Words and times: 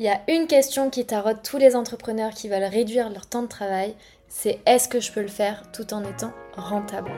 Il 0.00 0.04
y 0.04 0.08
a 0.08 0.20
une 0.28 0.46
question 0.46 0.90
qui 0.90 1.04
taraude 1.04 1.42
tous 1.42 1.58
les 1.58 1.74
entrepreneurs 1.74 2.30
qui 2.30 2.48
veulent 2.48 2.62
réduire 2.62 3.10
leur 3.10 3.26
temps 3.26 3.42
de 3.42 3.48
travail, 3.48 3.96
c'est 4.28 4.60
est-ce 4.64 4.86
que 4.86 5.00
je 5.00 5.10
peux 5.10 5.22
le 5.22 5.26
faire 5.26 5.64
tout 5.72 5.92
en 5.92 6.04
étant 6.04 6.30
rentable? 6.54 7.10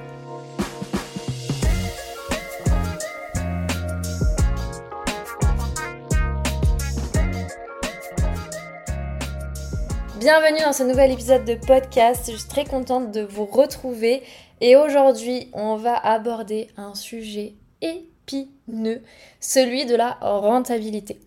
Bienvenue 10.18 10.62
dans 10.64 10.72
ce 10.72 10.82
nouvel 10.82 11.10
épisode 11.10 11.44
de 11.44 11.56
podcast. 11.56 12.30
Je 12.32 12.38
suis 12.38 12.48
très 12.48 12.64
contente 12.64 13.12
de 13.12 13.20
vous 13.20 13.44
retrouver 13.44 14.22
et 14.62 14.76
aujourd'hui 14.76 15.50
on 15.52 15.76
va 15.76 15.96
aborder 15.96 16.68
un 16.78 16.94
sujet 16.94 17.56
épineux, 17.82 19.02
celui 19.38 19.84
de 19.84 19.96
la 19.96 20.12
rentabilité. 20.22 21.20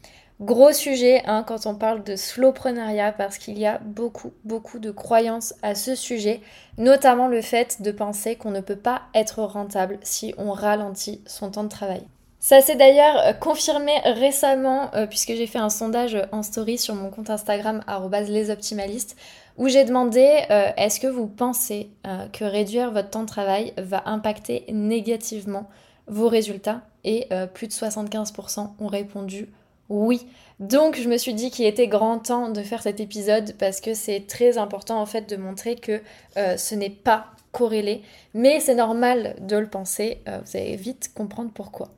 Gros 0.44 0.74
sujet 0.74 1.22
hein, 1.26 1.46
quand 1.48 1.68
on 1.68 1.76
parle 1.76 2.04
de 2.04 2.18
slowpreneuriat 2.18 3.14
parce 3.14 3.38
qu'il 3.38 3.58
y 3.58 3.66
a 3.66 3.80
beaucoup, 3.80 4.34
beaucoup 4.44 4.78
de 4.80 4.92
croyances 4.92 5.54
à 5.62 5.74
ce 5.74 5.96
sujet, 5.96 6.42
notamment 6.78 7.30
le 7.30 7.42
fait 7.42 7.82
de 7.82 7.92
penser 7.92 8.36
qu'on 8.36 8.52
ne 8.52 8.60
peut 8.60 8.76
pas 8.76 9.04
être 9.16 9.42
rentable 9.42 10.00
si 10.04 10.36
on 10.38 10.52
ralentit 10.52 11.22
son 11.26 11.52
temps 11.52 11.64
de 11.64 11.70
travail. 11.70 12.04
Ça 12.42 12.60
s'est 12.60 12.76
d'ailleurs 12.76 13.20
euh, 13.20 13.32
confirmé 13.32 13.94
récemment 14.04 14.94
euh, 14.96 15.08
puisque 15.08 15.30
j'ai 15.30 15.48
fait 15.48 15.60
un 15.60 15.70
sondage 15.70 16.18
en 16.34 16.44
story 16.44 16.78
sur 16.78 16.94
mon 16.94 17.10
compte 17.10 17.30
Instagram 17.30 17.82
lesoptimalistes 18.28 19.16
où 19.58 19.70
j'ai 19.70 19.86
demandé 19.86 20.42
euh, 20.52 20.72
est-ce 20.76 21.00
que 21.00 21.08
vous 21.08 21.28
pensez 21.28 21.90
que 22.34 22.44
réduire 22.44 22.92
votre 22.92 23.12
temps 23.12 23.22
de 23.22 23.28
travail 23.28 23.72
va 23.78 24.04
impacter 24.08 24.66
négativement 24.74 25.70
vos 26.08 26.28
résultats? 26.28 26.82
Et 27.06 27.30
plus 27.54 27.68
de 27.68 27.74
75% 27.74 28.72
ont 28.80 28.88
répondu 28.88 29.48
oui. 29.90 30.28
Donc 30.60 30.96
je 30.98 31.10
me 31.10 31.18
suis 31.18 31.34
dit 31.34 31.52
qu'il 31.52 31.66
était 31.66 31.88
grand 31.88 32.20
temps 32.20 32.50
de 32.50 32.62
faire 32.62 32.82
cet 32.82 33.00
épisode 33.00 33.54
parce 33.58 33.82
que 33.82 33.94
c'est 33.94 34.26
très 34.28 34.58
important 34.58 35.02
en 35.02 35.06
fait 35.06 35.30
de 35.30 35.36
montrer 35.36 35.76
que 35.76 36.02
euh, 36.38 36.58
ce 36.58 36.76
n'est 36.76 36.90
pas 36.90 37.28
corrélé, 37.52 38.02
mais 38.34 38.60
c'est 38.60 38.76
normal 38.76 39.36
de 39.42 39.58
le 39.58 39.68
penser, 39.68 40.22
euh, 40.28 40.40
vous 40.44 40.58
allez 40.58 40.76
vite 40.76 41.12
comprendre 41.14 41.52
pourquoi. 41.54 41.90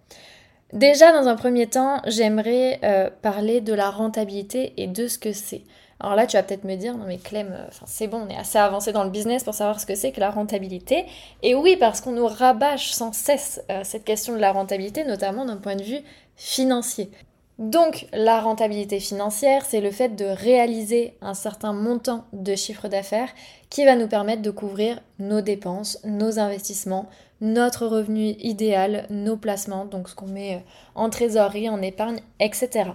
Déjà 0.74 1.12
dans 1.12 1.28
un 1.28 1.36
premier 1.36 1.68
temps, 1.68 2.02
j'aimerais 2.08 2.80
euh, 2.84 3.10
parler 3.22 3.62
de 3.62 3.74
la 3.74 3.90
rentabilité 3.90 4.74
et 4.78 4.88
de 4.88 5.08
ce 5.08 5.18
que 5.18 5.32
c'est. 5.32 5.62
Alors 6.00 6.16
là, 6.16 6.28
tu 6.28 6.36
vas 6.36 6.44
peut-être 6.44 6.66
me 6.66 6.76
dire, 6.76 6.98
non 6.98 7.06
mais 7.08 7.18
Clem, 7.18 7.56
c'est 7.86 8.08
bon, 8.08 8.26
on 8.26 8.30
est 8.30 8.36
assez 8.36 8.58
avancé 8.58 8.92
dans 8.92 9.06
le 9.06 9.10
business 9.12 9.46
pour 9.46 9.54
savoir 9.54 9.80
ce 9.80 9.86
que 9.86 9.96
c'est 9.96 10.12
que 10.12 10.20
la 10.20 10.30
rentabilité. 10.30 11.06
Et 11.42 11.56
oui, 11.56 11.78
parce 11.78 12.02
qu'on 12.02 12.12
nous 12.12 12.28
rabâche 12.28 12.92
sans 12.92 13.14
cesse 13.14 13.62
cette 13.84 14.04
question 14.04 14.34
de 14.34 14.40
la 14.40 14.52
rentabilité, 14.52 15.06
notamment 15.06 15.46
d'un 15.46 15.56
point 15.56 15.78
de 15.78 15.84
vue 15.84 16.02
financier. 16.36 17.10
Donc 17.58 18.08
la 18.12 18.42
rentabilité 18.42 19.00
financière, 19.00 19.66
c'est 19.66 19.80
le 19.80 19.92
fait 19.92 20.10
de 20.10 20.26
réaliser 20.26 21.14
un 21.22 21.34
certain 21.34 21.72
montant 21.72 22.26
de 22.34 22.54
chiffre 22.56 22.90
d'affaires 22.90 23.30
qui 23.70 23.86
va 23.86 23.96
nous 23.96 24.08
permettre 24.08 24.42
de 24.42 24.52
couvrir 24.52 25.00
nos 25.20 25.40
dépenses, 25.40 26.00
nos 26.04 26.38
investissements, 26.38 27.08
notre 27.40 27.88
revenu 27.88 28.36
idéal, 28.40 29.06
nos 29.10 29.38
placements, 29.38 29.86
donc 29.86 30.10
ce 30.10 30.16
qu'on 30.16 30.28
met 30.28 30.64
en 30.96 31.10
trésorerie, 31.10 31.70
en 31.70 31.82
épargne, 31.82 32.20
etc. 32.42 32.92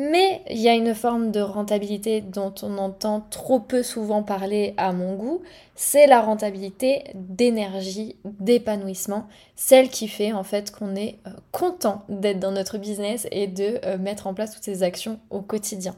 Mais 0.00 0.42
il 0.48 0.58
y 0.58 0.68
a 0.68 0.74
une 0.74 0.94
forme 0.94 1.32
de 1.32 1.40
rentabilité 1.40 2.20
dont 2.20 2.54
on 2.62 2.78
entend 2.78 3.26
trop 3.30 3.58
peu 3.58 3.82
souvent 3.82 4.22
parler 4.22 4.72
à 4.76 4.92
mon 4.92 5.16
goût, 5.16 5.42
c'est 5.74 6.06
la 6.06 6.20
rentabilité 6.20 7.02
d'énergie, 7.16 8.14
d'épanouissement, 8.24 9.26
celle 9.56 9.88
qui 9.88 10.06
fait 10.06 10.32
en 10.32 10.44
fait 10.44 10.70
qu'on 10.70 10.94
est 10.94 11.18
euh, 11.26 11.30
content 11.50 12.04
d'être 12.08 12.38
dans 12.38 12.52
notre 12.52 12.78
business 12.78 13.26
et 13.32 13.48
de 13.48 13.80
euh, 13.84 13.98
mettre 13.98 14.28
en 14.28 14.34
place 14.34 14.54
toutes 14.54 14.62
ces 14.62 14.84
actions 14.84 15.18
au 15.30 15.40
quotidien. 15.40 15.96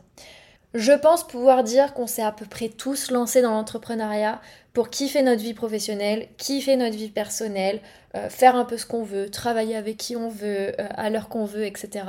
Je 0.72 0.92
pense 0.92 1.26
pouvoir 1.26 1.62
dire 1.62 1.92
qu'on 1.92 2.06
s'est 2.06 2.22
à 2.22 2.32
peu 2.32 2.46
près 2.46 2.70
tous 2.70 3.10
lancés 3.10 3.42
dans 3.42 3.50
l'entrepreneuriat 3.50 4.40
pour 4.72 4.88
kiffer 4.88 5.22
notre 5.22 5.42
vie 5.42 5.52
professionnelle, 5.52 6.28
kiffer 6.38 6.76
notre 6.76 6.96
vie 6.96 7.10
personnelle, 7.10 7.82
euh, 8.16 8.30
faire 8.30 8.56
un 8.56 8.64
peu 8.64 8.78
ce 8.78 8.86
qu'on 8.86 9.02
veut, 9.02 9.28
travailler 9.28 9.76
avec 9.76 9.98
qui 9.98 10.16
on 10.16 10.30
veut, 10.30 10.72
à 10.78 11.10
l'heure 11.10 11.28
qu'on 11.28 11.44
veut, 11.44 11.66
etc. 11.66 12.04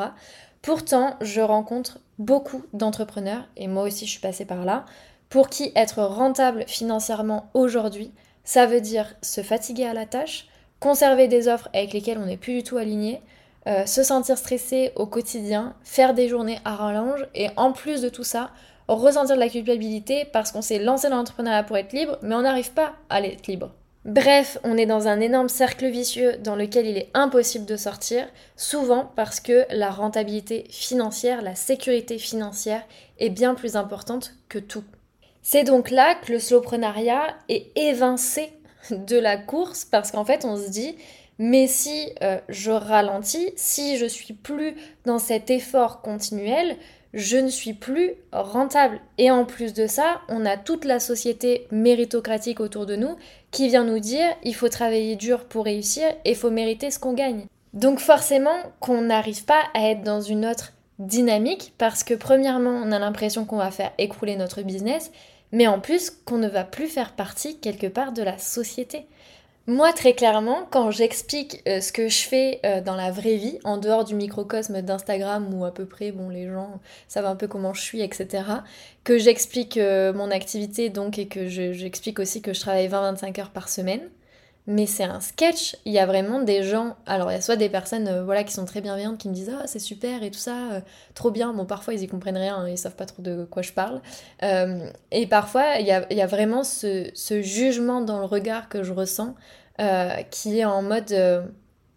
Pourtant, 0.61 1.15
je 1.21 1.41
rencontre 1.41 1.99
beaucoup 2.19 2.63
d'entrepreneurs, 2.73 3.47
et 3.57 3.67
moi 3.67 3.83
aussi 3.83 4.05
je 4.05 4.11
suis 4.11 4.19
passée 4.19 4.45
par 4.45 4.63
là, 4.63 4.85
pour 5.29 5.49
qui 5.49 5.71
être 5.75 6.03
rentable 6.03 6.65
financièrement 6.67 7.49
aujourd'hui, 7.53 8.11
ça 8.43 8.65
veut 8.65 8.81
dire 8.81 9.15
se 9.21 9.41
fatiguer 9.41 9.85
à 9.85 9.93
la 9.93 10.05
tâche, 10.05 10.47
conserver 10.79 11.27
des 11.27 11.47
offres 11.47 11.69
avec 11.73 11.93
lesquelles 11.93 12.19
on 12.19 12.25
n'est 12.25 12.37
plus 12.37 12.53
du 12.53 12.63
tout 12.63 12.77
aligné, 12.77 13.21
euh, 13.67 13.85
se 13.85 14.03
sentir 14.03 14.37
stressé 14.37 14.91
au 14.95 15.05
quotidien, 15.05 15.75
faire 15.83 16.13
des 16.13 16.27
journées 16.27 16.59
à 16.65 16.75
rallonge, 16.75 17.27
et 17.33 17.49
en 17.57 17.71
plus 17.71 18.01
de 18.01 18.09
tout 18.09 18.23
ça, 18.23 18.51
ressentir 18.87 19.35
de 19.35 19.39
la 19.39 19.49
culpabilité 19.49 20.25
parce 20.25 20.51
qu'on 20.51 20.61
s'est 20.61 20.79
lancé 20.79 21.09
dans 21.09 21.17
l'entrepreneuriat 21.17 21.63
pour 21.63 21.77
être 21.77 21.93
libre, 21.93 22.17
mais 22.21 22.35
on 22.35 22.41
n'arrive 22.41 22.71
pas 22.73 22.93
à 23.09 23.21
être 23.21 23.47
libre. 23.47 23.71
Bref, 24.03 24.57
on 24.63 24.77
est 24.77 24.87
dans 24.87 25.07
un 25.07 25.19
énorme 25.19 25.49
cercle 25.49 25.87
vicieux 25.87 26.37
dans 26.37 26.55
lequel 26.55 26.87
il 26.87 26.97
est 26.97 27.11
impossible 27.13 27.65
de 27.65 27.77
sortir, 27.77 28.27
souvent 28.55 29.11
parce 29.15 29.39
que 29.39 29.65
la 29.69 29.91
rentabilité 29.91 30.65
financière, 30.71 31.43
la 31.43 31.53
sécurité 31.53 32.17
financière 32.17 32.83
est 33.19 33.29
bien 33.29 33.53
plus 33.53 33.75
importante 33.75 34.33
que 34.49 34.57
tout. 34.57 34.83
C'est 35.43 35.63
donc 35.63 35.91
là 35.91 36.15
que 36.15 36.31
le 36.31 36.39
slowprenariat 36.39 37.35
est 37.47 37.67
évincé 37.75 38.51
de 38.89 39.17
la 39.17 39.37
course 39.37 39.85
parce 39.85 40.11
qu'en 40.11 40.25
fait 40.25 40.45
on 40.45 40.57
se 40.57 40.69
dit 40.69 40.95
mais 41.37 41.65
si 41.65 42.09
euh, 42.21 42.39
je 42.49 42.71
ralentis, 42.71 43.53
si 43.55 43.97
je 43.97 44.05
suis 44.05 44.33
plus 44.33 44.75
dans 45.05 45.17
cet 45.17 45.49
effort 45.49 46.01
continuel, 46.01 46.75
je 47.13 47.37
ne 47.37 47.49
suis 47.49 47.73
plus 47.73 48.13
rentable. 48.31 48.99
Et 49.17 49.31
en 49.31 49.45
plus 49.45 49.73
de 49.73 49.87
ça, 49.87 50.21
on 50.29 50.45
a 50.45 50.57
toute 50.57 50.85
la 50.85 50.99
société 50.99 51.67
méritocratique 51.71 52.59
autour 52.59 52.85
de 52.85 52.95
nous 52.95 53.15
qui 53.51 53.67
vient 53.67 53.83
nous 53.83 53.99
dire 53.99 54.27
il 54.43 54.55
faut 54.55 54.69
travailler 54.69 55.15
dur 55.15 55.45
pour 55.45 55.65
réussir 55.65 56.07
et 56.25 56.31
il 56.31 56.35
faut 56.35 56.51
mériter 56.51 56.91
ce 56.91 56.99
qu'on 56.99 57.13
gagne. 57.13 57.45
Donc 57.73 57.99
forcément 57.99 58.57
qu'on 58.79 59.01
n'arrive 59.01 59.45
pas 59.45 59.63
à 59.73 59.89
être 59.89 60.03
dans 60.03 60.21
une 60.21 60.45
autre 60.45 60.73
dynamique 60.99 61.73
parce 61.77 62.03
que 62.03 62.13
premièrement, 62.13 62.81
on 62.83 62.91
a 62.91 62.99
l'impression 62.99 63.45
qu'on 63.45 63.57
va 63.57 63.71
faire 63.71 63.91
écrouler 63.97 64.35
notre 64.35 64.61
business, 64.61 65.11
mais 65.51 65.67
en 65.67 65.79
plus 65.79 66.09
qu'on 66.09 66.37
ne 66.37 66.47
va 66.47 66.63
plus 66.63 66.87
faire 66.87 67.13
partie 67.13 67.59
quelque 67.59 67.87
part 67.87 68.13
de 68.13 68.23
la 68.23 68.37
société. 68.37 69.05
Moi, 69.71 69.93
très 69.93 70.11
clairement, 70.11 70.67
quand 70.69 70.91
j'explique 70.91 71.63
euh, 71.65 71.79
ce 71.79 71.93
que 71.93 72.09
je 72.09 72.27
fais 72.27 72.59
euh, 72.65 72.81
dans 72.81 72.95
la 72.95 73.09
vraie 73.09 73.37
vie, 73.37 73.57
en 73.63 73.77
dehors 73.77 74.03
du 74.03 74.15
microcosme 74.15 74.81
d'Instagram 74.81 75.47
où 75.53 75.63
à 75.63 75.73
peu 75.73 75.85
près, 75.85 76.11
bon, 76.11 76.27
les 76.27 76.49
gens 76.49 76.81
savent 77.07 77.25
un 77.25 77.37
peu 77.37 77.47
comment 77.47 77.73
je 77.73 77.79
suis, 77.79 78.01
etc., 78.01 78.43
que 79.05 79.17
j'explique 79.17 79.77
euh, 79.77 80.11
mon 80.11 80.29
activité 80.29 80.89
donc 80.89 81.17
et 81.17 81.27
que 81.29 81.47
j'explique 81.47 82.19
aussi 82.19 82.41
que 82.41 82.51
je 82.51 82.59
travaille 82.59 82.89
20-25 82.89 83.39
heures 83.39 83.49
par 83.49 83.69
semaine, 83.69 84.01
mais 84.67 84.85
c'est 84.87 85.05
un 85.05 85.21
sketch. 85.21 85.77
Il 85.85 85.93
y 85.93 85.99
a 85.99 86.05
vraiment 86.05 86.41
des 86.41 86.63
gens. 86.63 86.97
Alors, 87.05 87.31
il 87.31 87.35
y 87.35 87.37
a 87.37 87.41
soit 87.41 87.55
des 87.55 87.69
personnes 87.69 88.23
voilà, 88.25 88.43
qui 88.43 88.51
sont 88.51 88.65
très 88.65 88.81
bienveillantes 88.81 89.19
qui 89.19 89.29
me 89.29 89.33
disent 89.33 89.53
Ah, 89.57 89.67
c'est 89.67 89.79
super 89.79 90.21
et 90.21 90.31
tout 90.31 90.39
ça, 90.39 90.81
trop 91.15 91.31
bien. 91.31 91.53
Bon, 91.53 91.65
parfois, 91.65 91.93
ils 91.93 92.03
y 92.03 92.07
comprennent 92.07 92.37
rien, 92.37 92.57
hein, 92.57 92.67
ils 92.67 92.77
savent 92.77 92.97
pas 92.97 93.05
trop 93.05 93.21
de 93.21 93.45
quoi 93.45 93.61
je 93.61 93.71
parle. 93.71 94.01
et 94.41 95.27
parfois, 95.27 95.77
il 95.79 95.85
y 95.85 95.91
a, 95.91 96.11
y 96.13 96.21
a, 96.21 96.27
vraiment 96.27 96.65
ce, 96.65 97.09
ce, 97.13 97.41
jugement 97.41 98.01
dans 98.01 98.19
le 98.19 98.25
regard 98.25 98.67
que 98.67 98.83
je 98.83 98.91
ressens 98.91 99.33
euh, 99.81 100.21
qui 100.29 100.59
est 100.59 100.65
en 100.65 100.83
mode 100.83 101.11
euh, 101.11 101.41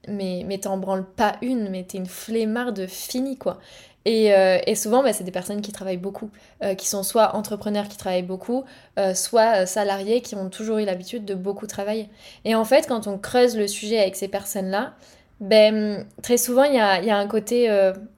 mais, 0.08 0.42
mais 0.46 0.56
t'en 0.56 0.78
branles 0.78 1.04
pas 1.04 1.36
une, 1.42 1.68
mais 1.68 1.82
t'es 1.82 1.98
une 1.98 2.06
flemmarde 2.06 2.86
finie 2.86 3.36
quoi. 3.36 3.58
Et, 4.06 4.34
euh, 4.34 4.58
et 4.66 4.74
souvent, 4.74 5.02
bah, 5.02 5.12
c'est 5.12 5.24
des 5.24 5.30
personnes 5.30 5.62
qui 5.62 5.72
travaillent 5.72 5.96
beaucoup, 5.96 6.28
qui 6.76 6.86
sont 6.86 7.02
soit 7.02 7.34
entrepreneurs 7.34 7.88
qui 7.88 7.96
travaillent 7.96 8.22
beaucoup, 8.22 8.64
soit 9.14 9.64
salariés 9.64 10.20
qui 10.20 10.34
ont 10.34 10.50
toujours 10.50 10.76
eu 10.76 10.84
l'habitude 10.84 11.24
de 11.24 11.34
beaucoup 11.34 11.66
travailler. 11.66 12.10
Et 12.44 12.54
en 12.54 12.66
fait, 12.66 12.86
quand 12.86 13.06
on 13.06 13.16
creuse 13.16 13.56
le 13.56 13.66
sujet 13.66 13.98
avec 13.98 14.16
ces 14.16 14.28
personnes-là, 14.28 14.92
ben, 15.40 16.06
très 16.22 16.36
souvent, 16.36 16.64
il 16.64 16.74
y 16.74 16.78
a, 16.78 17.02
y 17.02 17.10
a, 17.10 17.16
un 17.16 17.26
côté 17.26 17.70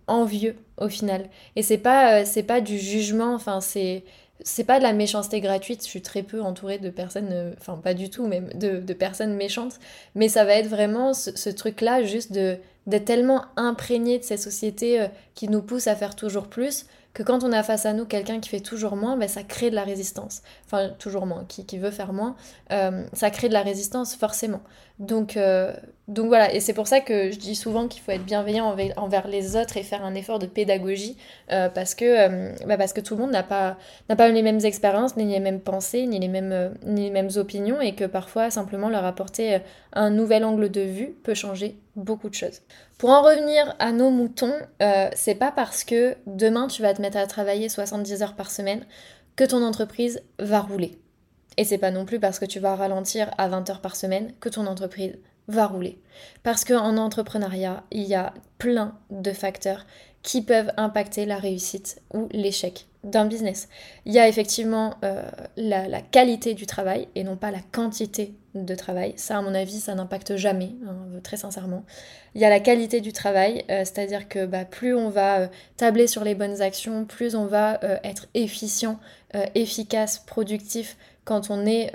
envieux 0.09 0.57
au 0.77 0.89
final. 0.89 1.29
Et 1.55 1.63
c'est 1.63 1.79
pas, 1.79 2.25
c'est 2.25 2.43
pas 2.43 2.61
du 2.61 2.79
jugement, 2.81 3.35
enfin, 3.35 3.61
c'est 3.61 4.03
c'est 4.47 4.63
pas 4.63 4.79
de 4.79 4.85
la 4.85 4.93
méchanceté 4.93 5.41
gratuite, 5.41 5.83
je 5.83 5.89
suis 5.89 6.03
très 6.03 6.23
peu 6.23 6.41
entourée 6.41 6.79
de 6.79 6.89
personnes, 6.89 7.31
euh, 7.33 7.51
enfin 7.59 7.81
pas 7.83 7.95
du 7.95 8.11
tout, 8.11 8.29
même 8.29 8.49
de, 8.55 8.93
personnes 8.93 9.35
méchantes, 9.35 9.81
mais 10.15 10.29
ça 10.29 10.45
va 10.45 10.55
être 10.55 10.69
vraiment 10.69 11.15
ce, 11.15 11.51
truc-là, 11.51 12.05
juste 12.05 12.31
d'être 12.31 13.05
tellement 13.05 13.43
imprégné 13.57 14.21
de 14.21 14.23
ces 14.23 14.37
sociétés 14.37 15.01
euh, 15.01 15.09
qui 15.35 15.49
nous 15.49 15.63
poussent 15.63 15.89
à 15.89 15.97
faire 15.97 16.15
toujours 16.15 16.47
plus, 16.47 16.87
que 17.17 17.23
quand 17.23 17.45
on 17.45 17.53
a 17.53 17.63
face 17.63 17.87
à 17.87 17.95
nous 17.95 18.05
quelqu'un 18.05 18.41
qui 18.41 18.51
fait 18.51 18.61
toujours 18.61 18.95
moins, 18.95 19.17
ben, 19.17 19.27
ça 19.27 19.43
crée 19.43 19.71
de 19.71 19.75
la 19.75 19.85
résistance. 19.85 20.43
Enfin, 20.67 20.91
toujours 20.99 21.25
moins, 21.25 21.47
qui, 21.49 21.79
veut 21.79 21.91
faire 21.91 22.13
moins, 22.13 22.37
euh, 22.73 23.07
ça 23.15 23.31
crée 23.31 23.49
de 23.49 23.55
la 23.55 23.63
résistance 23.63 24.15
forcément. 24.15 24.61
Donc, 24.99 25.39
euh, 25.39 25.73
donc 26.09 26.27
voilà, 26.27 26.53
et 26.53 26.61
c'est 26.61 26.75
pour 26.75 26.87
ça 26.87 27.01
que 27.01 27.31
je 27.31 27.39
dis 27.39 27.55
souvent 27.55 27.89
qu'il 27.89 28.03
faut 28.03 28.11
être 28.11 28.27
bienveillant 28.27 28.77
envers, 28.99 29.29
les 29.29 29.57
autres 29.57 29.79
et 29.79 29.83
faire 29.83 30.05
un 30.05 30.15
effort 30.15 30.39
de 30.39 30.45
pédagogie, 30.45 31.17
euh, 31.53 31.71
parce, 31.71 31.95
que, 31.95 32.67
bah, 32.67 32.77
parce 32.77 32.93
que 32.93 33.01
tout 33.01 33.15
le 33.15 33.23
monde 33.23 33.31
n'a 33.31 33.43
pas, 33.43 33.79
pas 34.09 34.29
les 34.29 34.43
mêmes 34.43 34.61
expériences, 34.63 35.17
ni 35.17 35.25
les 35.25 35.41
mêmes 35.41 35.61
pensées, 35.61 36.05
ni 36.05 36.21
les 36.21 36.29
mêmes 36.29 37.31
opinions, 37.37 37.81
et 37.81 37.95
que 37.95 38.05
parfois 38.05 38.51
simplement 38.51 38.91
leur 38.91 39.07
apporter 39.07 39.61
un 39.95 40.11
nouvel 40.11 40.45
angle 40.45 40.71
de 40.71 40.83
vue 40.83 41.17
peut 41.23 41.35
changer 41.35 41.79
beaucoup 41.95 42.29
de 42.29 42.35
choses. 42.35 42.61
Pour 42.99 43.11
en 43.11 43.21
revenir 43.23 43.77
à 43.79 43.93
nos 43.93 44.11
moutons, 44.11 44.55
euh, 44.83 45.11
c'est 45.15 45.35
pas 45.35 45.53
parce 45.53 45.85
que 45.85 46.17
demain 46.27 46.67
tu 46.67 46.81
vas 46.81 46.95
te 46.95 47.03
mettre 47.03 47.19
à 47.19 47.27
travailler 47.27 47.69
70 47.69 48.23
heures 48.23 48.37
par 48.37 48.51
semaine 48.51 48.87
que 49.37 49.45
ton 49.45 49.63
entreprise 49.63 50.23
va 50.39 50.61
rouler. 50.61 50.99
Et 51.59 51.65
c'est 51.65 51.77
pas 51.77 51.91
non 51.91 52.07
plus 52.07 52.19
parce 52.19 52.39
que 52.39 52.47
tu 52.47 52.59
vas 52.59 52.75
ralentir 52.75 53.31
à 53.37 53.49
20 53.49 53.69
heures 53.69 53.81
par 53.83 53.97
semaine 53.97 54.33
que 54.41 54.49
ton 54.49 54.67
entreprise 54.67 55.19
va 55.47 55.67
rouler. 55.67 56.01
Parce 56.43 56.65
qu'en 56.65 56.97
entrepreneuriat, 56.97 57.85
il 57.91 58.05
y 58.05 58.15
a 58.15 58.33
plein 58.59 58.99
de 59.11 59.33
facteurs 59.33 59.85
qui 60.23 60.41
peuvent 60.41 60.73
impacter 60.79 61.27
la 61.27 61.37
réussite 61.37 62.01
ou 62.15 62.29
l'échec 62.33 62.87
d'un 63.07 63.25
business. 63.25 63.69
Il 64.05 64.13
y 64.13 64.19
a 64.19 64.29
effectivement 64.29 64.95
euh, 65.05 65.23
la, 65.57 66.01
qualité 66.03 66.55
du 66.55 66.67
travail 66.67 67.09
et 67.15 67.25
non 67.25 67.37
pas 67.37 67.51
la 67.51 67.61
quantité 67.73 68.35
de 68.55 68.75
travail. 68.75 69.15
Ça, 69.17 69.39
à 69.39 69.43
mon 69.43 69.55
avis, 69.55 69.81
ça 69.81 69.95
n'impacte 69.95 70.37
jamais, 70.37 70.73
hein, 70.87 70.97
très 71.23 71.37
sincèrement. 71.37 71.85
Il 72.35 72.41
y 72.41 72.45
a 72.45 72.51
la 72.51 72.61
qualité 72.61 73.01
du 73.01 73.13
travail, 73.13 73.65
euh, 73.71 73.81
c'est-à-dire 73.81 74.29
que 74.29 74.45
bah, 74.45 74.65
plus 74.65 74.95
on 74.95 75.09
va 75.09 75.41
euh, 75.41 75.47
tabler 75.77 76.07
sur 76.07 76.25
les 76.25 76.35
bonnes 76.35 76.61
actions, 76.63 77.05
plus 77.05 77.35
on 77.35 77.47
va 77.47 77.79
être 78.03 78.27
efficient, 78.35 78.99
efficace, 79.55 80.19
productif 80.19 80.97
quand 81.25 81.51
on 81.51 81.67
est 81.67 81.93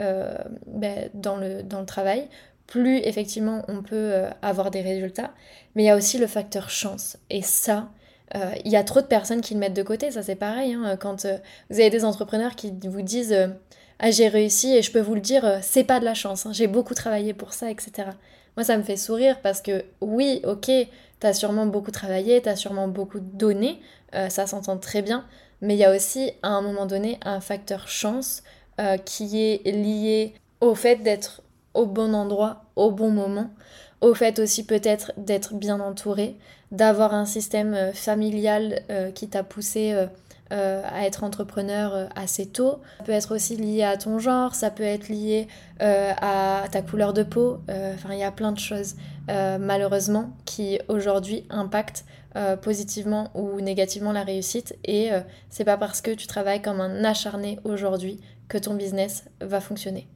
bah, 0.68 0.88
dans, 1.14 1.38
le, 1.38 1.64
dans 1.64 1.80
le 1.80 1.86
travail, 1.86 2.28
plus 2.68 2.98
effectivement 2.98 3.64
on 3.68 3.82
peut 3.82 4.14
avoir 4.42 4.70
des 4.72 4.82
résultats. 4.82 5.32
Mais 5.76 5.84
il 5.84 5.86
y 5.88 5.90
a 5.90 5.96
aussi 5.96 6.18
le 6.18 6.28
facteur 6.28 6.70
chance. 6.70 7.18
Et 7.30 7.42
ça, 7.42 7.90
euh, 8.36 8.54
il 8.64 8.72
y 8.72 8.76
a 8.76 8.84
trop 8.84 9.02
de 9.02 9.06
personnes 9.06 9.42
qui 9.42 9.54
le 9.54 9.60
mettent 9.60 9.74
de 9.74 9.84
côté, 9.84 10.12
ça 10.12 10.24
c'est 10.24 10.36
pareil. 10.36 10.74
Hein, 10.74 10.98
quand 10.98 11.26
euh, 11.26 11.38
vous 11.70 11.80
avez 11.80 11.90
des 11.90 12.06
entrepreneurs 12.06 12.56
qui 12.56 12.74
vous 12.84 13.02
disent 13.02 13.34
euh, 13.34 13.48
Ah, 14.00 14.12
j'ai 14.12 14.28
réussi 14.28 14.76
et 14.76 14.82
je 14.82 14.92
peux 14.92 15.02
vous 15.02 15.16
le 15.16 15.22
dire, 15.22 15.60
c'est 15.62 15.84
pas 15.84 16.00
de 16.00 16.06
la 16.06 16.14
chance, 16.14 16.46
hein, 16.46 16.52
j'ai 16.54 16.68
beaucoup 16.68 16.94
travaillé 16.94 17.34
pour 17.34 17.54
ça, 17.54 17.70
etc. 17.70 18.10
Moi, 18.58 18.64
ça 18.64 18.78
me 18.78 18.84
fait 18.84 18.98
sourire 18.98 19.40
parce 19.42 19.62
que 19.62 19.84
oui, 20.02 20.42
ok, 20.46 20.72
t'as 21.20 21.34
sûrement 21.34 21.66
beaucoup 21.66 21.92
travaillé, 21.92 22.42
t'as 22.42 22.56
sûrement 22.56 22.88
beaucoup 22.88 23.20
donné, 23.20 23.80
ça 24.12 24.46
s'entend 24.46 24.78
très 24.78 25.02
bien, 25.02 25.26
mais 25.62 25.76
il 25.76 25.78
y 25.78 25.86
a 25.86 25.96
aussi 25.96 26.32
à 26.44 26.50
un 26.50 26.62
moment 26.62 26.86
donné 26.86 27.18
un 27.24 27.40
facteur 27.40 27.88
chance 27.88 28.44
qui 29.06 29.42
est 29.42 29.72
lié 29.72 30.34
au 30.60 30.76
fait 30.76 30.98
d'être 30.98 31.44
au 31.74 31.86
bon 31.86 32.14
endroit, 32.14 32.66
au 32.76 32.92
bon 32.92 33.10
moment, 33.10 33.52
au 34.02 34.14
fait 34.16 34.40
aussi 34.40 34.66
peut-être 34.66 35.14
d'être 35.18 35.54
bien 35.54 35.80
entouré, 35.80 36.36
d'avoir 36.72 37.14
un 37.14 37.26
système 37.26 37.74
euh, 37.74 37.94
familial 37.94 38.82
euh, 38.90 39.12
qui 39.12 39.30
t'a 39.30 39.44
poussé 39.44 39.94
euh, 40.52 40.82
à 40.84 41.06
être 41.06 41.24
entrepreneur 41.24 42.10
assez 42.16 42.48
tôt. 42.48 42.82
Ça 42.98 43.04
peut 43.06 43.12
être 43.14 43.36
aussi 43.36 43.56
lié 43.56 43.84
à 43.84 43.96
ton 43.96 44.20
genre, 44.20 44.54
ça 44.54 44.70
peut 44.70 44.84
être 44.84 45.08
lié 45.08 45.48
à 45.80 46.66
ta 46.70 46.82
couleur 46.82 47.14
de 47.14 47.24
peau. 47.24 47.60
Enfin, 47.70 48.10
il 48.12 48.20
y 48.20 48.24
a 48.26 48.34
plein 48.34 48.52
de 48.52 48.60
choses, 48.60 48.96
malheureusement, 49.30 50.36
qui 50.44 50.78
aujourd'hui 50.90 51.46
impactent 51.50 52.04
positivement 52.62 53.30
ou 53.34 53.62
négativement 53.62 54.12
la 54.12 54.24
réussite. 54.24 54.76
Et 54.84 55.12
c'est 55.50 55.64
pas 55.64 55.78
parce 55.78 56.02
que 56.02 56.12
tu 56.12 56.28
travailles 56.28 56.62
comme 56.62 56.82
un 56.82 57.06
acharné 57.06 57.58
aujourd'hui 57.64 58.20
que 58.50 58.58
ton 58.58 58.74
business 58.74 59.24
va 59.40 59.62
fonctionner. 59.62 60.10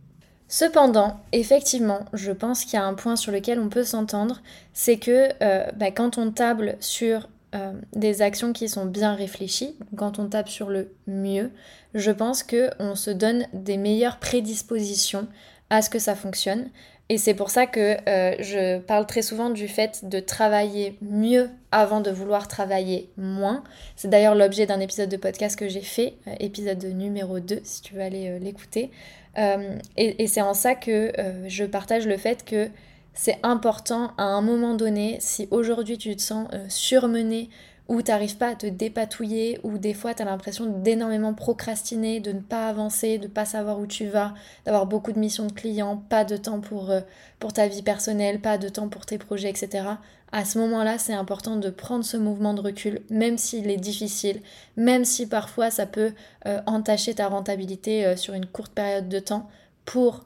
Cependant, 0.47 1.19
effectivement, 1.31 2.05
je 2.13 2.31
pense 2.31 2.65
qu'il 2.65 2.75
y 2.75 2.81
a 2.81 2.85
un 2.85 2.93
point 2.93 3.15
sur 3.15 3.31
lequel 3.31 3.59
on 3.59 3.69
peut 3.69 3.83
s'entendre, 3.83 4.41
c'est 4.73 4.97
que 4.97 5.29
euh, 5.41 5.65
bah, 5.75 5.91
quand 5.91 6.17
on 6.17 6.31
table 6.31 6.77
sur 6.79 7.27
euh, 7.55 7.73
des 7.93 8.21
actions 8.21 8.53
qui 8.53 8.69
sont 8.69 8.85
bien 8.85 9.15
réfléchies, 9.15 9.75
quand 9.95 10.19
on 10.19 10.27
tape 10.27 10.49
sur 10.49 10.69
le 10.69 10.93
mieux, 11.07 11.51
je 11.93 12.11
pense 12.11 12.43
qu'on 12.43 12.95
se 12.95 13.09
donne 13.09 13.47
des 13.53 13.77
meilleures 13.77 14.19
prédispositions 14.19 15.27
à 15.69 15.81
ce 15.81 15.89
que 15.89 15.99
ça 15.99 16.15
fonctionne. 16.15 16.69
Et 17.09 17.19
c'est 17.19 17.35
pour 17.35 17.51
ça 17.51 17.67
que 17.67 17.97
euh, 18.09 18.35
je 18.39 18.79
parle 18.79 19.05
très 19.05 19.21
souvent 19.21 19.51
du 19.51 19.67
fait 19.67 20.05
de 20.09 20.19
travailler 20.19 20.97
mieux 21.01 21.51
avant 21.71 22.01
de 22.01 22.09
vouloir 22.09 22.47
travailler 22.47 23.09
moins. 23.15 23.63
C'est 23.95 24.07
d'ailleurs 24.07 24.33
l'objet 24.33 24.65
d'un 24.65 24.79
épisode 24.79 25.09
de 25.09 25.17
podcast 25.17 25.57
que 25.57 25.69
j'ai 25.69 25.81
fait, 25.81 26.15
épisode 26.39 26.83
numéro 26.83 27.39
2, 27.39 27.61
si 27.63 27.83
tu 27.83 27.93
veux 27.93 28.01
aller 28.01 28.39
l'écouter. 28.39 28.89
Euh, 29.37 29.77
et, 29.97 30.27
c'est 30.27 30.41
en 30.41 30.53
ça 30.53 30.75
que 30.75 31.11
euh, 31.19 31.47
je 31.47 31.65
partage 31.65 32.07
le 32.07 32.17
fait 32.17 32.45
que 32.45 32.69
c'est 33.13 33.37
important 33.43 34.11
à 34.17 34.23
un 34.23 34.41
moment 34.41 34.75
donné, 34.75 35.17
si 35.19 35.47
aujourd'hui 35.51 35.97
tu 35.97 36.15
te 36.15 36.21
sens 36.21 36.47
euh, 36.53 36.65
surmené 36.69 37.49
ou 37.87 38.01
tu 38.01 38.11
n'arrives 38.11 38.37
pas 38.37 38.49
à 38.49 38.55
te 38.55 38.65
dépatouiller, 38.65 39.59
ou 39.63 39.77
des 39.77 39.93
fois 39.93 40.13
tu 40.13 40.21
as 40.21 40.25
l'impression 40.25 40.65
d'énormément 40.65 41.33
procrastiner, 41.33 42.19
de 42.19 42.31
ne 42.31 42.39
pas 42.39 42.67
avancer, 42.67 43.17
de 43.17 43.27
ne 43.27 43.31
pas 43.31 43.45
savoir 43.45 43.79
où 43.79 43.87
tu 43.87 44.07
vas, 44.07 44.33
d'avoir 44.65 44.85
beaucoup 44.85 45.11
de 45.11 45.19
missions 45.19 45.47
de 45.47 45.51
clients, 45.51 45.97
pas 46.09 46.25
de 46.25 46.37
temps 46.37 46.61
pour, 46.61 46.91
pour 47.39 47.53
ta 47.53 47.67
vie 47.67 47.83
personnelle, 47.83 48.41
pas 48.41 48.57
de 48.57 48.69
temps 48.69 48.89
pour 48.89 49.05
tes 49.05 49.17
projets, 49.17 49.49
etc 49.49 49.95
à 50.35 50.43
ce 50.43 50.59
moment-là, 50.59 50.97
c'est 50.97 51.13
important 51.13 51.55
de 51.55 51.69
prendre 51.69 52.03
ce 52.03 52.17
mouvement 52.17 52.53
de 52.53 52.59
recul, 52.59 53.01
même 53.09 53.37
s'il 53.37 53.69
est 53.69 53.77
difficile, 53.77 54.41
même 54.75 55.05
si 55.05 55.27
parfois 55.27 55.71
ça 55.71 55.85
peut 55.85 56.11
euh, 56.45 56.59
entacher 56.65 57.15
ta 57.15 57.29
rentabilité 57.29 58.05
euh, 58.05 58.17
sur 58.17 58.33
une 58.33 58.45
courte 58.45 58.73
période 58.73 59.07
de 59.07 59.19
temps, 59.19 59.49
pour 59.85 60.25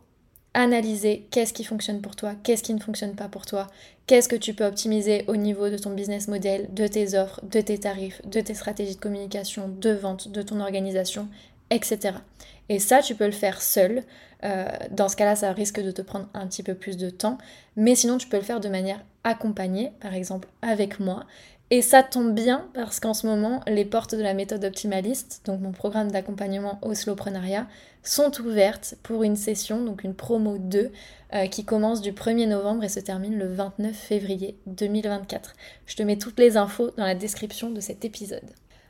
analyser 0.54 1.28
qu'est-ce 1.32 1.54
qui 1.54 1.64
fonctionne 1.64 2.02
pour 2.02 2.16
toi, 2.16 2.34
qu'est-ce 2.44 2.64
qui 2.64 2.74
ne 2.74 2.80
fonctionne 2.80 3.16
pas 3.16 3.28
pour 3.28 3.46
toi, 3.46 3.68
qu'est-ce 4.08 4.30
que 4.30 4.36
tu 4.36 4.54
peux 4.54 4.66
optimiser 4.66 5.24
au 5.28 5.36
niveau 5.36 5.70
de 5.70 5.78
ton 5.78 5.92
business 5.92 6.28
model, 6.28 6.68
de 6.74 6.88
tes 6.88 7.18
offres, 7.18 7.42
de 7.44 7.62
tes 7.62 7.78
tarifs, 7.78 8.22
de 8.26 8.42
tes 8.42 8.54
stratégies 8.54 8.96
de 8.96 9.00
communication, 9.00 9.68
de 9.68 9.92
vente, 9.92 10.30
de 10.30 10.42
ton 10.42 10.60
organisation, 10.60 11.28
etc. 11.70 12.16
Et 12.70 12.80
ça, 12.80 13.02
tu 13.02 13.16
peux 13.16 13.26
le 13.26 13.32
faire 13.32 13.62
seul. 13.62 14.04
Euh, 14.44 14.68
dans 14.92 15.10
ce 15.10 15.16
cas-là, 15.16 15.36
ça 15.36 15.52
risque 15.52 15.82
de 15.82 15.92
te 15.92 16.02
prendre 16.02 16.28
un 16.34 16.48
petit 16.48 16.64
peu 16.64 16.74
plus 16.74 16.98
de 16.98 17.10
temps. 17.10 17.38
Mais 17.76 17.96
sinon, 17.96 18.18
tu 18.18 18.28
peux 18.28 18.38
le 18.38 18.44
faire 18.44 18.60
de 18.60 18.70
manière 18.70 19.04
accompagnée, 19.30 19.92
par 20.02 20.14
exemple 20.14 20.48
avec 20.62 21.00
moi. 21.00 21.26
Et 21.72 21.84
ça 21.84 22.02
tombe 22.02 22.34
bien 22.34 22.68
parce 22.74 23.00
qu'en 23.00 23.14
ce 23.14 23.28
moment, 23.28 23.62
les 23.68 23.86
portes 23.86 24.16
de 24.16 24.24
la 24.24 24.34
méthode 24.34 24.66
optimaliste, 24.66 25.42
donc 25.46 25.62
mon 25.62 25.72
programme 25.72 26.12
d'accompagnement 26.12 26.80
au 26.82 26.96
slowprenariat, 26.96 27.68
sont 28.02 28.32
ouvertes 28.42 28.96
pour 29.04 29.24
une 29.24 29.36
session, 29.36 29.84
donc 29.84 30.04
une 30.04 30.16
promo 30.16 30.58
2, 30.58 30.92
euh, 31.34 31.46
qui 31.46 31.66
commence 31.66 32.02
du 32.02 32.12
1er 32.12 32.48
novembre 32.48 32.84
et 32.84 32.90
se 32.90 33.00
termine 33.00 33.38
le 33.38 33.48
29 33.48 33.96
février 33.96 34.58
2024. 34.66 35.54
Je 35.86 35.96
te 35.96 36.02
mets 36.02 36.18
toutes 36.18 36.40
les 36.40 36.58
infos 36.58 36.90
dans 36.98 37.06
la 37.06 37.14
description 37.14 37.70
de 37.70 37.80
cet 37.82 38.04
épisode. 38.04 38.50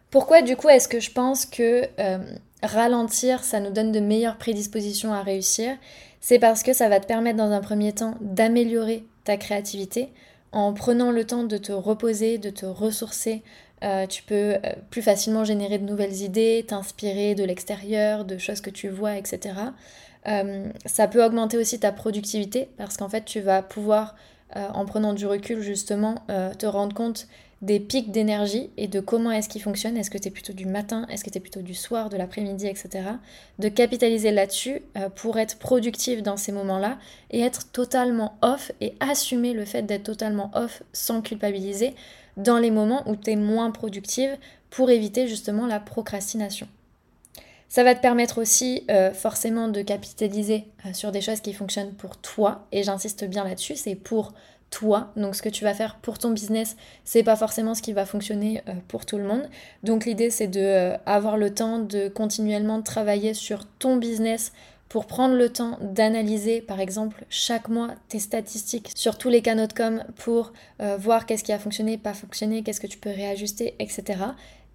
Pourquoi 0.09 0.41
du 0.41 0.55
coup 0.55 0.69
est-ce 0.69 0.87
que 0.87 1.01
je 1.01 1.11
pense 1.11 1.45
que 1.45 1.83
euh, 1.99 2.17
ralentir, 2.63 3.43
ça 3.43 3.59
nous 3.59 3.71
donne 3.71 3.91
de 3.91 3.99
meilleures 3.99 4.37
prédispositions 4.37 5.13
à 5.13 5.21
réussir? 5.21 5.75
C'est 6.21 6.39
parce 6.39 6.63
que 6.63 6.71
ça 6.71 6.87
va 6.87 7.01
te 7.01 7.07
permettre 7.07 7.37
dans 7.37 7.51
un 7.51 7.61
premier 7.61 7.91
temps 7.93 8.15
d'améliorer 8.21 9.03
ta 9.25 9.35
créativité 9.35 10.09
en 10.51 10.73
prenant 10.73 11.11
le 11.11 11.25
temps 11.25 11.43
de 11.43 11.57
te 11.57 11.71
reposer, 11.71 12.37
de 12.37 12.49
te 12.49 12.65
ressourcer. 12.65 13.43
Euh, 13.83 14.07
tu 14.07 14.23
peux 14.23 14.55
euh, 14.55 14.59
plus 14.89 15.01
facilement 15.01 15.43
générer 15.43 15.77
de 15.77 15.85
nouvelles 15.85 16.21
idées, 16.21 16.65
t'inspirer 16.67 17.35
de 17.35 17.43
l'extérieur, 17.43 18.25
de 18.25 18.37
choses 18.37 18.61
que 18.61 18.69
tu 18.69 18.89
vois, 18.89 19.17
etc. 19.17 19.53
ça 20.85 21.07
peut 21.07 21.23
augmenter 21.23 21.57
aussi 21.57 21.79
ta 21.79 21.91
productivité 21.91 22.67
parce 22.77 22.97
qu'en 22.97 23.09
fait 23.09 23.23
tu 23.23 23.39
vas 23.39 23.61
pouvoir, 23.63 24.15
en 24.53 24.85
prenant 24.85 25.13
du 25.13 25.25
recul 25.25 25.61
justement, 25.61 26.15
te 26.57 26.65
rendre 26.65 26.93
compte 26.93 27.27
des 27.61 27.79
pics 27.79 28.11
d'énergie 28.11 28.69
et 28.77 28.87
de 28.87 28.99
comment 28.99 29.31
est-ce 29.31 29.49
qu'ils 29.49 29.61
fonctionnent. 29.61 29.97
Est-ce 29.97 30.09
que 30.09 30.17
tu 30.17 30.29
es 30.29 30.31
plutôt 30.31 30.53
du 30.53 30.65
matin, 30.65 31.05
est-ce 31.09 31.23
que 31.23 31.29
tu 31.29 31.37
es 31.37 31.41
plutôt 31.41 31.61
du 31.61 31.73
soir, 31.73 32.09
de 32.09 32.17
l'après-midi, 32.17 32.67
etc. 32.67 33.01
De 33.59 33.67
capitaliser 33.67 34.31
là-dessus 34.31 34.81
euh, 34.97 35.09
pour 35.09 35.37
être 35.39 35.57
productive 35.59 36.21
dans 36.21 36.37
ces 36.37 36.51
moments-là 36.51 36.97
et 37.31 37.41
être 37.41 37.71
totalement 37.71 38.37
off 38.41 38.71
et 38.79 38.93
assumer 38.99 39.53
le 39.53 39.65
fait 39.65 39.83
d'être 39.83 40.03
totalement 40.03 40.51
off 40.53 40.83
sans 40.93 41.21
culpabiliser 41.21 41.95
dans 42.37 42.57
les 42.57 42.71
moments 42.71 43.03
où 43.09 43.15
tu 43.15 43.31
es 43.31 43.35
moins 43.35 43.71
productive 43.71 44.37
pour 44.69 44.89
éviter 44.89 45.27
justement 45.27 45.67
la 45.67 45.79
procrastination. 45.79 46.67
Ça 47.67 47.83
va 47.83 47.93
te 47.93 48.01
permettre 48.01 48.39
aussi 48.39 48.83
euh, 48.89 49.13
forcément 49.13 49.67
de 49.67 49.81
capitaliser 49.83 50.65
euh, 50.85 50.93
sur 50.93 51.11
des 51.11 51.21
choses 51.21 51.41
qui 51.41 51.53
fonctionnent 51.53 51.93
pour 51.93 52.17
toi, 52.17 52.65
et 52.71 52.81
j'insiste 52.81 53.25
bien 53.25 53.43
là-dessus, 53.43 53.75
c'est 53.75 53.95
pour 53.95 54.33
toi. 54.69 55.11
Donc 55.15 55.35
ce 55.35 55.41
que 55.41 55.49
tu 55.49 55.63
vas 55.63 55.73
faire 55.73 55.97
pour 55.97 56.17
ton 56.17 56.31
business, 56.31 56.75
c'est 57.03 57.23
pas 57.23 57.35
forcément 57.35 57.75
ce 57.75 57.81
qui 57.81 57.93
va 57.93 58.05
fonctionner 58.05 58.61
euh, 58.67 58.73
pour 58.87 59.05
tout 59.05 59.17
le 59.17 59.23
monde. 59.23 59.49
Donc 59.83 60.05
l'idée 60.05 60.29
c'est 60.29 60.47
de 60.47 60.59
euh, 60.59 60.97
avoir 61.05 61.37
le 61.37 61.53
temps 61.53 61.79
de 61.79 62.07
continuellement 62.07 62.81
travailler 62.81 63.33
sur 63.33 63.65
ton 63.65 63.97
business 63.97 64.51
pour 64.87 65.05
prendre 65.05 65.35
le 65.35 65.49
temps 65.49 65.77
d'analyser 65.81 66.61
par 66.61 66.79
exemple 66.79 67.23
chaque 67.29 67.69
mois 67.69 67.89
tes 68.07 68.19
statistiques 68.19 68.91
sur 68.95 69.17
tous 69.17 69.29
les 69.29 69.41
canaux 69.41 69.67
de 69.67 69.73
com 69.73 70.03
pour 70.15 70.51
euh, 70.81 70.97
voir 70.97 71.25
qu'est-ce 71.25 71.43
qui 71.43 71.53
a 71.53 71.59
fonctionné, 71.59 71.97
pas 71.97 72.13
fonctionné, 72.13 72.63
qu'est-ce 72.63 72.81
que 72.81 72.87
tu 72.87 72.97
peux 72.97 73.11
réajuster, 73.11 73.75
etc. 73.79 74.03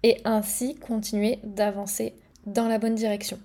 Et 0.03 0.21
ainsi 0.23 0.75
continuer 0.75 1.39
d'avancer 1.43 2.13
dans 2.45 2.67
la 2.67 2.77
bonne 2.77 2.95
direction. 2.95 3.39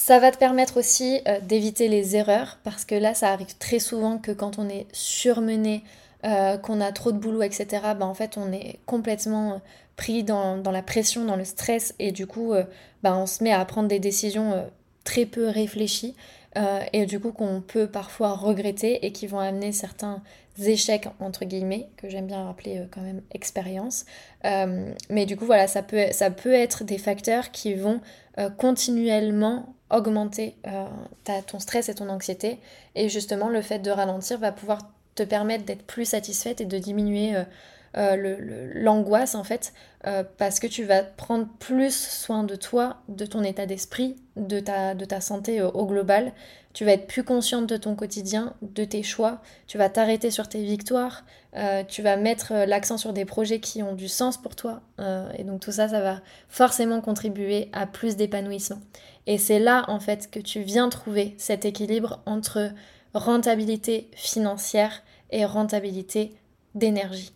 Ça 0.00 0.18
va 0.18 0.30
te 0.30 0.38
permettre 0.38 0.78
aussi 0.78 1.20
euh, 1.28 1.40
d'éviter 1.40 1.86
les 1.86 2.16
erreurs 2.16 2.58
parce 2.64 2.86
que 2.86 2.94
là, 2.94 3.12
ça 3.12 3.28
arrive 3.32 3.54
très 3.58 3.78
souvent 3.78 4.16
que 4.16 4.32
quand 4.32 4.58
on 4.58 4.66
est 4.66 4.86
surmené, 4.92 5.84
euh, 6.24 6.56
qu'on 6.56 6.80
a 6.80 6.90
trop 6.90 7.12
de 7.12 7.18
boulot, 7.18 7.42
etc., 7.42 7.66
bah, 7.98 8.06
en 8.06 8.14
fait, 8.14 8.38
on 8.38 8.50
est 8.50 8.78
complètement 8.86 9.52
euh, 9.52 9.56
pris 9.96 10.24
dans, 10.24 10.62
la 10.64 10.80
pression, 10.80 11.26
dans 11.26 11.36
le 11.36 11.44
stress 11.44 11.94
et 11.98 12.12
du 12.12 12.26
coup, 12.26 12.54
bah, 13.02 13.14
on 13.14 13.26
se 13.26 13.44
met 13.44 13.52
à 13.52 13.62
prendre 13.66 13.88
des 13.88 13.98
décisions 13.98 14.66
très 15.04 15.26
peu 15.26 15.48
réfléchies. 15.48 16.16
et 16.94 17.04
du 17.04 17.20
coup 17.20 17.32
qu'on 17.32 17.60
peut 17.60 17.86
parfois 17.86 18.32
regretter 18.32 19.04
et 19.04 19.12
qui 19.12 19.26
vont 19.26 19.38
amener 19.38 19.72
certains 19.72 20.22
échecs 20.58 21.08
entre 21.20 21.44
guillemets, 21.44 21.88
que 21.98 22.08
j'aime 22.08 22.26
bien 22.26 22.42
rappeler 22.42 22.86
quand 22.90 23.02
même 23.02 23.20
expérience. 23.34 24.06
Mais 24.42 25.26
du 25.26 25.36
coup 25.36 25.44
voilà, 25.44 25.66
ça 25.66 25.82
peut, 25.82 26.06
ça 26.12 26.30
peut 26.30 26.54
être 26.54 26.84
des 26.84 26.96
facteurs 26.96 27.50
qui 27.50 27.74
vont 27.74 28.00
continuellement 28.56 29.74
augmenter 29.90 30.56
ta, 31.24 31.42
ton 31.42 31.58
stress 31.58 31.88
et 31.88 31.94
ton 31.94 32.08
anxiété. 32.08 32.58
Et 32.94 33.08
justement 33.08 33.48
le 33.48 33.62
fait 33.62 33.78
de 33.78 33.90
ralentir 33.90 34.38
va 34.38 34.52
pouvoir 34.52 34.90
te 35.14 35.22
permettre 35.22 35.64
d'être 35.64 35.84
plus 35.84 36.04
satisfaite 36.04 36.60
et 36.60 36.64
de 36.64 36.78
diminuer 36.78 37.34
euh, 37.96 38.70
l'angoisse 38.74 39.34
en 39.34 39.42
fait, 39.42 39.72
euh, 40.06 40.22
parce 40.38 40.60
que 40.60 40.68
tu 40.68 40.84
vas 40.84 41.02
prendre 41.02 41.48
plus 41.58 41.92
soin 41.92 42.44
de 42.44 42.54
toi, 42.54 42.98
de 43.08 43.26
ton 43.26 43.42
état 43.42 43.66
d'esprit, 43.66 44.14
de 44.36 44.60
ta, 44.60 44.94
de 44.94 45.04
ta 45.04 45.20
santé 45.20 45.60
euh, 45.60 45.68
au 45.70 45.86
global. 45.86 46.32
Tu 46.72 46.84
vas 46.84 46.92
être 46.92 47.08
plus 47.08 47.24
consciente 47.24 47.66
de 47.66 47.76
ton 47.76 47.96
quotidien, 47.96 48.54
de 48.62 48.84
tes 48.84 49.02
choix. 49.02 49.42
Tu 49.66 49.76
vas 49.76 49.88
t'arrêter 49.88 50.30
sur 50.30 50.48
tes 50.48 50.62
victoires. 50.62 51.24
tu 51.88 52.00
vas 52.00 52.16
mettre 52.16 52.52
l'accent 52.64 52.96
sur 52.96 53.12
des 53.12 53.24
projets 53.24 53.58
qui 53.58 53.82
ont 53.82 53.96
du 53.96 54.06
sens 54.06 54.40
pour 54.40 54.54
toi. 54.54 54.80
et 55.36 55.42
donc 55.42 55.58
tout 55.58 55.72
ça, 55.72 55.88
ça 55.88 56.00
va 56.00 56.20
forcément 56.48 57.00
contribuer 57.00 57.70
à 57.72 57.88
plus 57.88 58.14
d'épanouissement. 58.14 58.78
Et 59.26 59.38
c'est 59.38 59.58
là 59.58 59.84
en 59.88 60.00
fait 60.00 60.30
que 60.30 60.40
tu 60.40 60.60
viens 60.62 60.88
trouver 60.88 61.34
cet 61.38 61.64
équilibre 61.64 62.20
entre 62.26 62.70
rentabilité 63.14 64.08
financière 64.14 65.02
et 65.30 65.44
rentabilité 65.44 66.32
d'énergie. 66.74 67.32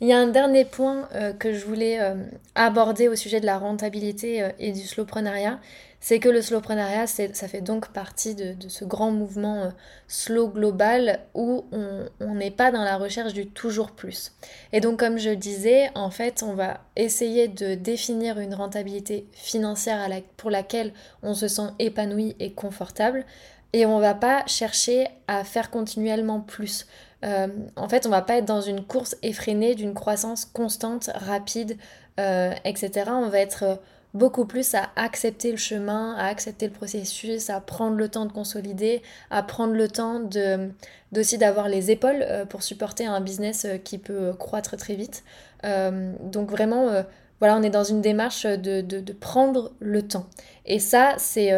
Il 0.00 0.08
y 0.08 0.12
a 0.12 0.18
un 0.18 0.26
dernier 0.26 0.64
point 0.64 1.08
euh, 1.14 1.32
que 1.32 1.52
je 1.52 1.64
voulais 1.64 2.00
euh, 2.00 2.14
aborder 2.54 3.08
au 3.08 3.14
sujet 3.14 3.40
de 3.40 3.46
la 3.46 3.58
rentabilité 3.58 4.42
euh, 4.42 4.50
et 4.58 4.72
du 4.72 4.80
slowprenariat, 4.80 5.60
c'est 6.04 6.18
que 6.18 6.28
le 6.28 6.42
slowprenariat, 6.42 7.06
ça 7.06 7.48
fait 7.48 7.62
donc 7.62 7.88
partie 7.88 8.34
de, 8.34 8.54
ce 8.68 8.84
grand 8.84 9.10
mouvement 9.10 9.72
slow 10.06 10.48
global 10.48 11.20
où 11.32 11.64
on 11.72 12.34
n'est 12.34 12.50
pas 12.50 12.70
dans 12.70 12.84
la 12.84 12.98
recherche 12.98 13.32
du 13.32 13.46
toujours 13.46 13.92
plus. 13.92 14.32
Et 14.74 14.80
donc 14.80 14.98
comme 14.98 15.16
je 15.16 15.30
disais, 15.30 15.90
en 15.94 16.10
fait, 16.10 16.42
on 16.42 16.52
va 16.52 16.80
essayer 16.94 17.48
de 17.48 17.74
définir 17.74 18.38
une 18.38 18.52
rentabilité 18.52 19.26
financière 19.32 20.06
pour 20.36 20.50
laquelle 20.50 20.92
on 21.22 21.32
se 21.32 21.48
sent 21.48 21.70
épanoui 21.78 22.36
et 22.38 22.52
confortable, 22.52 23.24
et 23.72 23.86
on 23.86 23.98
va 23.98 24.12
pas 24.12 24.44
chercher 24.46 25.08
à 25.26 25.42
faire 25.42 25.70
continuellement 25.70 26.40
plus. 26.40 26.86
Euh, 27.24 27.48
en 27.76 27.88
fait, 27.88 28.04
on 28.04 28.10
va 28.10 28.20
pas 28.20 28.36
être 28.36 28.44
dans 28.44 28.60
une 28.60 28.84
course 28.84 29.16
effrénée 29.22 29.74
d'une 29.74 29.94
croissance 29.94 30.44
constante, 30.44 31.08
rapide, 31.14 31.78
euh, 32.20 32.52
etc. 32.66 33.06
On 33.08 33.30
va 33.30 33.38
être 33.38 33.62
euh, 33.62 33.76
beaucoup 34.14 34.46
plus 34.46 34.74
à 34.74 34.90
accepter 34.96 35.50
le 35.50 35.56
chemin, 35.56 36.14
à 36.16 36.26
accepter 36.26 36.66
le 36.66 36.72
processus, 36.72 37.50
à 37.50 37.60
prendre 37.60 37.96
le 37.96 38.08
temps 38.08 38.26
de 38.26 38.32
consolider, 38.32 39.02
à 39.30 39.42
prendre 39.42 39.74
le 39.74 39.88
temps 39.88 40.20
de, 40.20 40.70
d'aussi 41.12 41.36
d'avoir 41.36 41.68
les 41.68 41.90
épaules 41.90 42.24
pour 42.48 42.62
supporter 42.62 43.06
un 43.06 43.20
business 43.20 43.66
qui 43.84 43.98
peut 43.98 44.32
croître 44.32 44.76
très 44.76 44.94
vite. 44.94 45.24
donc 45.62 46.50
vraiment, 46.50 47.04
voilà, 47.40 47.56
on 47.56 47.62
est 47.62 47.70
dans 47.70 47.84
une 47.84 48.00
démarche 48.00 48.46
de, 48.46 48.80
de, 48.80 49.12
prendre 49.12 49.72
le 49.80 50.02
temps. 50.02 50.26
Et 50.64 50.78
ça, 50.78 51.14
c'est, 51.18 51.50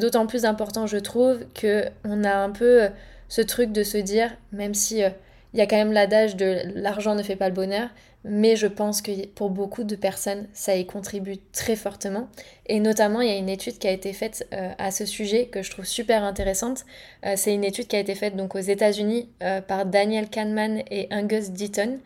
d'autant 0.00 0.26
plus 0.26 0.46
important, 0.46 0.86
je 0.86 0.96
trouve, 0.96 1.40
qu'on 1.60 2.24
a 2.24 2.34
un 2.34 2.50
peu 2.50 2.88
ce 3.28 3.42
truc 3.42 3.72
de 3.72 3.82
se 3.82 3.98
dire, 3.98 4.30
même 4.52 4.74
si 4.74 5.04
euh, 5.04 5.10
il 5.52 5.58
y 5.58 5.62
a 5.62 5.66
quand 5.66 5.76
même 5.76 5.92
l'adage 5.92 6.36
de 6.36 6.60
l'argent 6.74 7.14
ne 7.14 7.22
fait 7.22 7.36
pas 7.36 7.48
le 7.48 7.54
bonheur, 7.54 7.88
mais 8.24 8.56
je 8.56 8.66
pense 8.66 9.00
que 9.00 9.26
pour 9.28 9.50
beaucoup 9.50 9.84
de 9.84 9.96
personnes, 9.96 10.46
ça 10.52 10.76
y 10.76 10.84
contribue 10.86 11.38
très 11.52 11.76
fortement. 11.76 12.28
Et 12.66 12.80
notamment, 12.80 13.20
il 13.20 13.28
y 13.28 13.32
a 13.32 13.36
une 13.36 13.48
étude 13.48 13.78
qui 13.78 13.88
a 13.88 13.92
été 13.92 14.12
faite 14.12 14.46
euh, 14.52 14.72
à 14.78 14.90
ce 14.90 15.06
sujet 15.06 15.46
que 15.46 15.62
je 15.62 15.70
trouve 15.70 15.86
super 15.86 16.24
intéressante. 16.24 16.84
Euh, 17.24 17.34
c'est 17.36 17.54
une 17.54 17.64
étude 17.64 17.86
qui 17.86 17.96
a 17.96 18.00
été 18.00 18.14
faite 18.14 18.36
donc 18.36 18.54
aux 18.54 18.60
États-Unis 18.60 19.28
par 19.66 19.86
Daniel 19.86 20.28
Kahneman 20.28 20.82
et 20.90 21.08
Angus 21.10 21.50
Deaton, 21.50 21.98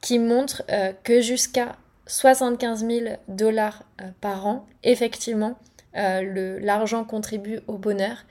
qui 0.00 0.18
montre 0.18 0.62
que 1.04 1.20
jusqu'à 1.20 1.76
75 2.06 2.86
000 2.86 3.16
dollars 3.28 3.84
par 4.20 4.46
an, 4.46 4.66
effectivement, 4.82 5.56
l'argent 5.94 7.04
contribue 7.04 7.60
au 7.66 7.78
bonheur, 7.78 8.24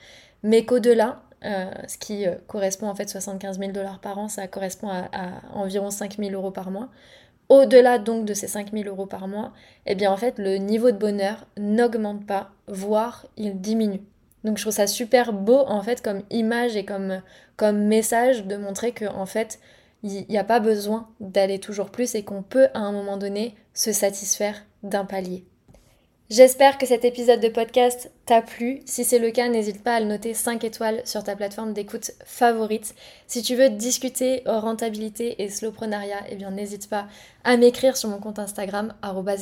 mais 0.43 0.65
qu'au-delà, 0.65 1.21
euh, 1.45 1.71
ce 1.87 1.97
qui 1.97 2.25
euh, 2.25 2.35
correspond 2.47 2.87
en 2.87 2.95
fait 2.95 3.09
75 3.09 3.59
000 3.59 3.71
dollars 3.71 3.99
par 3.99 4.17
an, 4.17 4.27
ça 4.27 4.47
correspond 4.47 4.89
à, 4.89 5.09
environ 5.53 5.91
5 5.91 6.17
000 6.17 6.31
euros 6.31 6.51
par 6.51 6.71
mois. 6.71 6.89
Au-delà 7.49 7.99
donc 7.99 8.25
de 8.25 8.33
ces 8.33 8.47
5 8.47 8.71
000 8.73 8.89
euros 8.89 9.05
par 9.05 9.27
mois, 9.27 9.53
eh 9.85 9.95
bien 9.95 10.11
en 10.11 10.17
fait 10.17 10.37
le 10.37 10.57
niveau 10.57 10.91
de 10.91 10.97
bonheur 10.97 11.45
n'augmente 11.57 12.25
pas, 12.25 12.51
voire 12.67 13.27
il 13.37 13.61
diminue. 13.61 14.01
Donc 14.43 14.57
je 14.57 14.63
trouve 14.63 14.73
ça 14.73 14.87
super 14.87 15.31
beau 15.33 15.59
en 15.67 15.81
fait 15.81 16.01
comme 16.01 16.23
image 16.29 16.75
et 16.75 16.85
comme, 16.85 17.21
comme 17.55 17.83
message 17.85 18.45
de 18.45 18.57
montrer 18.57 18.91
que 18.91 19.05
en 19.05 19.25
fait 19.25 19.59
il 20.03 20.25
n'y 20.29 20.37
a 20.37 20.43
pas 20.43 20.59
besoin 20.59 21.09
d'aller 21.19 21.59
toujours 21.59 21.89
plus 21.89 22.15
et 22.15 22.23
qu'on 22.23 22.43
peut 22.43 22.67
à 22.73 22.79
un 22.79 22.91
moment 22.91 23.17
donné 23.17 23.55
se 23.73 23.91
satisfaire 23.91 24.65
d'un 24.83 25.05
palier. 25.05 25.45
J'espère 26.29 26.77
que 26.77 26.85
cet 26.85 27.05
épisode 27.05 27.39
de 27.39 27.47
podcast 27.47 28.11
t'a 28.25 28.41
plu. 28.41 28.81
Si 28.83 29.05
c'est 29.05 29.17
le 29.17 29.31
cas, 29.31 29.47
n'hésite 29.47 29.81
pas 29.81 29.95
à 29.95 29.99
le 30.01 30.07
noter 30.07 30.33
5 30.33 30.61
étoiles 30.65 31.01
sur 31.05 31.23
ta 31.23 31.37
plateforme 31.37 31.71
d'écoute 31.71 32.11
favorite. 32.25 32.95
Si 33.27 33.41
tu 33.41 33.55
veux 33.55 33.69
discuter 33.69 34.43
rentabilité 34.45 35.41
et 35.41 35.47
slowprenariat, 35.47 36.19
eh 36.29 36.35
bien 36.35 36.51
n'hésite 36.51 36.89
pas 36.89 37.07
à 37.45 37.55
m'écrire 37.55 37.95
sur 37.95 38.09
mon 38.09 38.19
compte 38.19 38.39
Instagram 38.39 38.93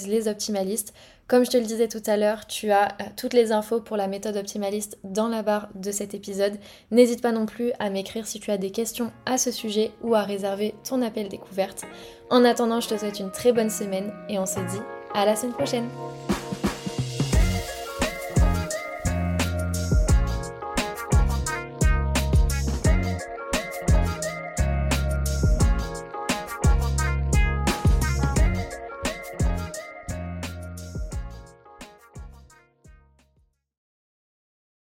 @lesoptimalistes. 0.08 0.94
Comme 1.28 1.44
je 1.44 1.50
te 1.50 1.58
le 1.58 1.64
disais 1.64 1.88
tout 1.88 2.04
à 2.06 2.18
l'heure, 2.18 2.46
tu 2.46 2.70
as 2.70 2.90
euh, 3.02 3.06
toutes 3.18 3.34
les 3.34 3.52
infos 3.52 3.82
pour 3.82 3.98
la 3.98 4.08
méthode 4.08 4.38
optimaliste 4.38 5.00
dans 5.04 5.28
la 5.28 5.42
barre 5.42 5.70
de 5.74 5.90
cet 5.92 6.14
épisode. 6.14 6.60
N'hésite 6.92 7.24
pas 7.24 7.32
non 7.32 7.48
plus 7.48 7.72
à 7.80 7.90
m'écrire 7.90 8.28
si 8.28 8.40
tu 8.40 8.52
as 8.52 8.60
des 8.60 8.70
questions 8.70 9.12
à 9.26 9.40
ce 9.40 9.50
sujet 9.50 9.90
ou 10.04 10.14
à 10.14 10.22
réserver 10.22 10.76
ton 10.88 11.02
appel 11.02 11.30
découverte. 11.30 11.84
En 12.30 12.46
attendant, 12.46 12.80
je 12.80 12.90
te 12.90 12.98
souhaite 12.98 13.20
une 13.20 13.32
très 13.32 13.54
bonne 13.54 13.72
semaine 13.72 14.14
et 14.30 14.38
on 14.38 14.46
se 14.46 14.60
dit 14.60 14.84
à 15.16 15.26
la 15.26 15.36
semaine 15.36 15.54
prochaine. 15.54 15.90